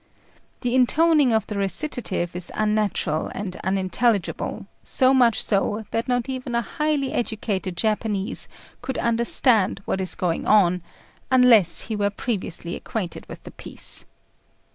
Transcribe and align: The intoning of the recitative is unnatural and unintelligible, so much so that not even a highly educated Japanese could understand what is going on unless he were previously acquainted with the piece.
The 0.61 0.73
intoning 0.73 1.31
of 1.31 1.45
the 1.45 1.59
recitative 1.59 2.35
is 2.35 2.51
unnatural 2.55 3.29
and 3.35 3.55
unintelligible, 3.57 4.65
so 4.83 5.13
much 5.13 5.43
so 5.43 5.85
that 5.91 6.07
not 6.07 6.27
even 6.27 6.55
a 6.55 6.63
highly 6.63 7.13
educated 7.13 7.77
Japanese 7.77 8.47
could 8.81 8.97
understand 8.97 9.79
what 9.85 10.01
is 10.01 10.15
going 10.15 10.47
on 10.47 10.81
unless 11.29 11.81
he 11.81 11.95
were 11.95 12.09
previously 12.09 12.75
acquainted 12.75 13.27
with 13.27 13.43
the 13.43 13.51
piece. 13.51 14.05